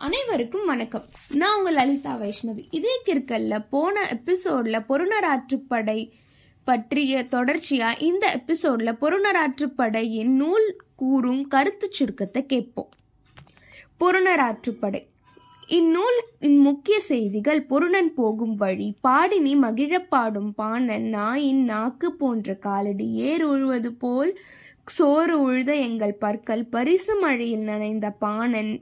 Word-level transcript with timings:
அனைவருக்கும் 0.00 0.64
வணக்கம். 0.64 1.04
நான் 1.28 1.56
உங்கள் 1.58 1.74
லலிதா 1.74 2.16
வைஷ்ணவி. 2.20 2.66
இதே 2.70 3.00
கிற்கல்ல 3.06 3.66
போன 3.70 4.02
எபிசோட்ல 4.02 4.84
பொருணராற்றுப்படை 4.88 6.10
பற்றிய 6.64 7.26
தொடர்ச்சியா 7.30 8.00
இந்த 8.00 8.40
எபிசோட்ல 8.40 8.92
பொருணராற்றுப்படையின் 9.00 10.32
நூல் 10.34 10.76
கூறும் 10.94 11.48
கருத்து 11.48 11.90
சுருக்கத்தை 11.90 12.46
கேட்போம். 12.46 12.88
பொருணராற்றுப்படை 14.00 15.06
இந்நூலின் 15.66 16.58
முக்கிய 16.58 17.00
செய்திகள் 17.00 17.62
பொருணன் 17.62 18.14
போகும் 18.14 18.54
வழி 18.54 18.96
பாடினி 19.08 19.54
மகிழப்பாடும் 19.56 20.50
பாணன் 20.54 21.08
நாயின் 21.08 21.64
நாக்கு 21.64 22.12
போன்ற 22.12 22.54
காலடி 22.54 23.12
ஏர் 23.12 23.46
உழுவது 23.46 23.92
போல் 23.98 24.38
சோறு 24.84 25.50
உழுத 25.50 25.74
எங்கள் 25.80 26.14
பற்கள் 26.14 26.64
பரிசு 26.64 27.20
மழையில் 27.20 27.60
நனைந்த 27.60 28.10
பாணன் 28.10 28.80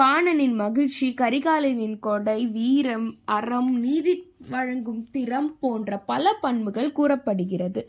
பாணனின் 0.00 0.52
மகிழ்ச்சி 0.52 1.14
கரிகாலனின் 1.20 1.98
கொடை 1.98 2.46
வீரம் 2.46 3.16
அறம் 3.24 3.78
நீதி 3.80 4.32
வழங்கும் 4.50 5.08
திறம் 5.10 5.58
போன்ற 5.58 5.98
பல 5.98 6.32
பண்புகள் 6.32 6.92
கூறப்படுகிறது. 6.92 7.88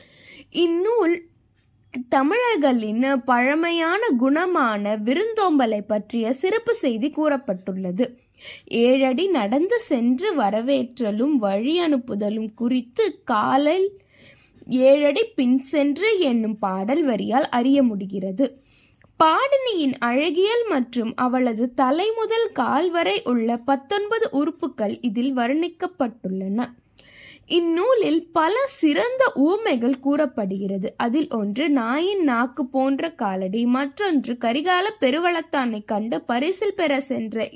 இந்நூல் 0.50 1.24
தமிழர்களின் 2.10 3.24
பழமையான 3.24 4.02
குணமான 4.20 4.96
விருந்தோம்பலை 5.04 5.82
பற்றிய 5.88 6.34
சிறப்பு 6.34 6.74
செய்தி 6.74 7.10
கூறப்பட்டுள்ளது. 7.10 8.16
ஏழடி 8.66 9.28
நடந்து 9.28 9.80
சென்று 9.80 10.36
வரவேற்றலும் 10.36 11.36
வழி 11.36 11.86
அனுப்புதலும் 11.86 12.54
குறித்து 12.54 13.24
காலில் 13.24 14.00
ஏழடி 14.68 15.24
பின் 15.24 15.60
சென்று 15.60 16.20
என்னும் 16.20 16.58
பாடல் 16.60 17.08
வரியால் 17.08 17.48
அறிய 17.50 17.84
முடிகிறது. 17.84 18.62
பாடினியின் 19.22 19.96
அழகியல் 20.00 20.66
மற்றும் 20.70 21.16
அவளது 21.16 21.74
தலை 21.74 22.12
முதல் 22.18 22.52
கால் 22.52 22.90
வரை 22.90 23.22
உள்ள 23.24 23.58
பத்தொன்பது 23.58 24.30
உறுப்புகள் 24.32 24.94
இதில் 25.02 25.34
வர்ணிக்கப்பட்டுள்ளன. 25.38 26.68
இந்நூலில் 27.46 28.22
பல 28.32 28.54
சிறந்த 28.66 29.32
ஊமைகள் 29.36 30.00
கூறப்படுகிறது. 30.00 30.94
அதில் 30.98 31.30
ஒன்று 31.30 31.70
நாயின் 31.70 32.24
நாக்கு 32.24 32.66
போன்ற 32.66 33.12
காலடி 33.12 33.66
மற்றொன்று 33.66 34.34
கரிகால 34.46 34.86
பெருவளத்தானை 35.02 35.82
கண்டு 35.86 36.22
பரிசில் 36.22 36.76
பெற 36.76 37.00
சென்ற 37.02 37.50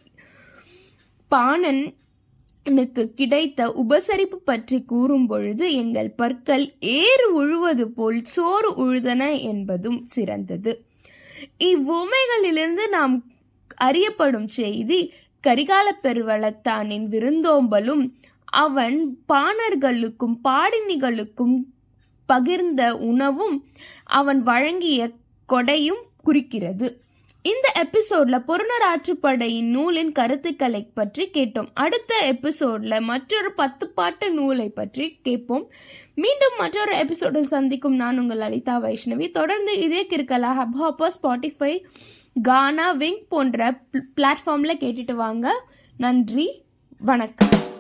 பாணனுக்கு 1.32 3.04
கிடைத்த 3.16 3.68
உபசரிப்பு 3.84 4.40
பற்றி 4.46 4.80
கூறும் 4.84 5.28
பொழுது 5.28 5.74
எங்கள் 5.74 6.12
பற்கள் 6.22 6.66
ஏறு 6.80 7.28
உழுவது 7.42 7.86
போல் 8.00 8.24
சோறு 8.24 8.72
உழுதன 8.86 9.42
என்பதும் 9.42 10.02
சிறந்தது. 10.08 10.74
இவ்வுமைகளிலிருந்து 11.60 12.90
நாம் 12.90 13.16
அறியப்படும் 13.76 14.48
செய்தி 14.48 15.00
கரிகால 15.44 15.88
பெருவளத்தானின் 16.04 17.06
விருந்தோம்பலும் 17.08 18.04
அவன் 18.46 18.98
பாணர்களுக்கும் 19.34 20.36
பாடினிகளுக்கும் 20.44 21.56
பகிர்ந்த 22.30 22.92
உணவும் 22.92 23.56
அவன் 24.04 24.44
வழங்கிய 24.44 25.12
கொடையும் 25.50 26.04
குறிக்கிறது. 26.24 26.88
இந்த 27.44 27.72
எபிசோட்ல 27.76 28.38
பொருணராற்றுப்படையின் 28.48 29.70
நூலின் 29.76 30.12
கருத்துக்களை 30.12 30.82
பற்றி 30.94 31.30
கேட்டோம். 31.34 31.68
அடுத்த 31.74 32.14
எபிசோட்ல 32.32 33.02
மற்றொரு 33.02 33.52
பத்து 33.52 33.90
பாட்டு 33.90 34.32
நூலை 34.32 34.70
பற்றி 34.70 35.20
கேட்போம். 35.22 35.66
மீண்டும் 36.16 36.56
மற்றொரு 36.58 36.98
எபிசோடில் 36.98 37.52
சந்திக்கும் 37.56 37.96
நான் 37.96 38.20
உங்கள் 38.20 38.38
லலிதா 38.38 38.82
வைஷ்ணவி. 38.82 39.32
தொடர்ந்து 39.32 39.80
இதே 39.80 40.08
கிற்கலா 40.10 40.54
hub 40.60 40.78
hopper 40.82 41.16
Spotify 41.18 41.84
Gaana 42.42 42.92
Wynk 42.92 43.22
போன்ற 43.30 43.72
பிளாட்ஃபார்ம்ல 44.18 44.76
கேட்டுட்டு 44.86 45.14
வாங்க. 45.14 45.66
நன்றி 45.98 46.64
வணக்கம். 47.00 47.73